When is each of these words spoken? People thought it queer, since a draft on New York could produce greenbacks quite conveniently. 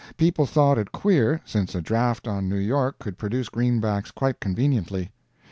People 0.17 0.47
thought 0.47 0.79
it 0.79 0.91
queer, 0.91 1.41
since 1.45 1.75
a 1.75 1.79
draft 1.81 2.27
on 2.27 2.49
New 2.49 2.57
York 2.57 2.97
could 2.97 3.19
produce 3.19 3.49
greenbacks 3.49 4.09
quite 4.09 4.39
conveniently. 4.39 5.11